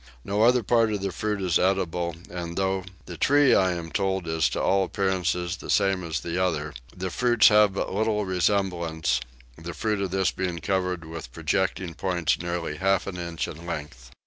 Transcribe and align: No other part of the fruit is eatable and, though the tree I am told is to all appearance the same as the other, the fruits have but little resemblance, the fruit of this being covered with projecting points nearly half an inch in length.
No 0.23 0.41
other 0.41 0.63
part 0.63 0.91
of 0.91 1.03
the 1.03 1.11
fruit 1.11 1.39
is 1.43 1.59
eatable 1.59 2.15
and, 2.27 2.57
though 2.57 2.85
the 3.05 3.17
tree 3.17 3.53
I 3.53 3.73
am 3.73 3.91
told 3.91 4.27
is 4.27 4.49
to 4.49 4.59
all 4.59 4.83
appearance 4.83 5.33
the 5.33 5.69
same 5.69 6.03
as 6.03 6.21
the 6.21 6.43
other, 6.43 6.73
the 6.97 7.11
fruits 7.11 7.49
have 7.49 7.75
but 7.75 7.93
little 7.93 8.25
resemblance, 8.25 9.19
the 9.59 9.75
fruit 9.75 10.01
of 10.01 10.09
this 10.09 10.31
being 10.31 10.57
covered 10.57 11.05
with 11.05 11.31
projecting 11.31 11.93
points 11.93 12.39
nearly 12.41 12.77
half 12.77 13.05
an 13.05 13.17
inch 13.17 13.47
in 13.47 13.63
length. 13.67 14.09